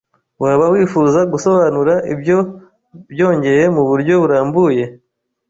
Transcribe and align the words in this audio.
Waba 0.43 0.65
wifuza 0.73 1.19
gusobanura 1.31 1.93
ibyo 2.13 2.37
byongeye 3.11 3.63
muburyo 3.75 4.13
burambuye? 4.21 4.83